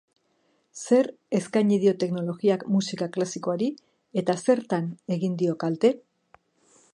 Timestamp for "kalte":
5.67-5.93